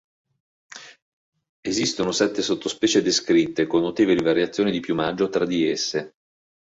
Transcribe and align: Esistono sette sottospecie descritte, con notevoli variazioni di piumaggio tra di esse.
Esistono 1.63 2.11
sette 2.11 2.41
sottospecie 2.41 3.03
descritte, 3.03 3.67
con 3.67 3.81
notevoli 3.81 4.19
variazioni 4.23 4.71
di 4.71 4.79
piumaggio 4.79 5.29
tra 5.29 5.45
di 5.45 5.67
esse. 5.69 6.15